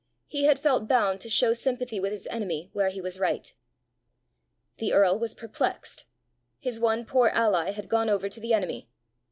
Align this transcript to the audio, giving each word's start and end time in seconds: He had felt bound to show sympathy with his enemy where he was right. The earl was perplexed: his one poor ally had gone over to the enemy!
He 0.25 0.45
had 0.45 0.57
felt 0.57 0.87
bound 0.87 1.21
to 1.21 1.29
show 1.29 1.53
sympathy 1.53 1.99
with 1.99 2.11
his 2.11 2.25
enemy 2.31 2.71
where 2.73 2.89
he 2.89 2.99
was 2.99 3.19
right. 3.19 3.53
The 4.77 4.93
earl 4.93 5.19
was 5.19 5.35
perplexed: 5.35 6.05
his 6.59 6.79
one 6.79 7.05
poor 7.05 7.27
ally 7.29 7.69
had 7.69 7.87
gone 7.87 8.09
over 8.09 8.27
to 8.27 8.39
the 8.39 8.55
enemy! 8.55 8.89